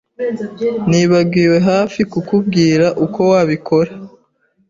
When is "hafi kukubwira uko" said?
1.69-3.19